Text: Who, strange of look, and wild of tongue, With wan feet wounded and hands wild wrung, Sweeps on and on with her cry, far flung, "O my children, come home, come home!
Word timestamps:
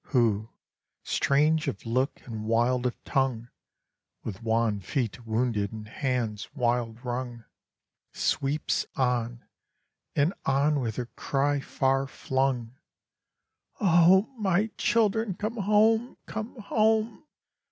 Who, 0.15 0.49
strange 1.03 1.67
of 1.67 1.85
look, 1.85 2.21
and 2.25 2.45
wild 2.45 2.87
of 2.87 3.03
tongue, 3.03 3.49
With 4.23 4.41
wan 4.41 4.79
feet 4.79 5.27
wounded 5.27 5.71
and 5.71 5.87
hands 5.87 6.49
wild 6.55 7.05
wrung, 7.05 7.45
Sweeps 8.11 8.87
on 8.95 9.45
and 10.15 10.33
on 10.43 10.79
with 10.79 10.95
her 10.95 11.05
cry, 11.05 11.59
far 11.59 12.07
flung, 12.07 12.79
"O 13.79 14.23
my 14.39 14.71
children, 14.75 15.35
come 15.35 15.57
home, 15.57 16.17
come 16.25 16.59
home! 16.59 17.27